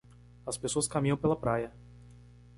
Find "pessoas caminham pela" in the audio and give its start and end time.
0.57-1.35